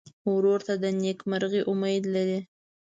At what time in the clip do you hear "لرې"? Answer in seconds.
2.13-2.39